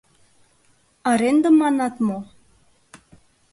—Арендым 1.09 1.55
манат 1.61 1.95
мо? 2.07 2.17